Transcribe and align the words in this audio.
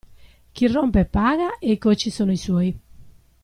Chi 0.55 0.65
rompe 0.67 1.03
paga 1.15 1.49
e 1.59 1.73
i 1.73 1.77
cocci 1.77 2.09
sono 2.09 2.31
i 2.31 2.35
suoi. 2.35 2.79